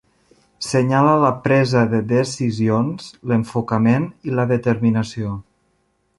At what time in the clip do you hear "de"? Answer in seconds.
1.91-1.99